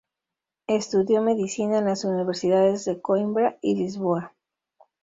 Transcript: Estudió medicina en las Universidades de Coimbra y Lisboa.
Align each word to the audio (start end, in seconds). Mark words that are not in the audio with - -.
Estudió 0.65 1.21
medicina 1.21 1.77
en 1.77 1.85
las 1.85 2.05
Universidades 2.05 2.85
de 2.85 2.99
Coimbra 2.99 3.59
y 3.61 3.75
Lisboa. 3.75 4.33